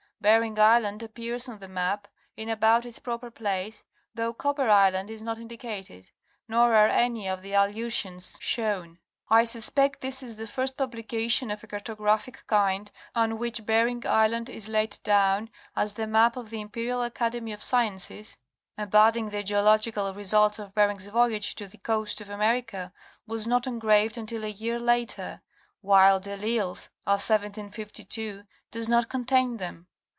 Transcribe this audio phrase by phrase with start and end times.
[0.23, 2.07] Bering island appears on the map,
[2.37, 6.11] in about its proper place, though Copper island is not indicated,
[6.47, 8.99] nor are any of the Aleutians shown.
[9.29, 14.05] I suspect this is the first publication of a carto graphic kind on which Bering
[14.05, 18.37] island is laid down, as the map of the Imperial Academy of Sciences,
[18.77, 22.93] embodying the geographical results of Bering's Voyage to the coast of America,
[23.25, 25.41] was not engraved until a vear later,
[25.81, 29.87] while De L'Isle's of 1752 does not contain them.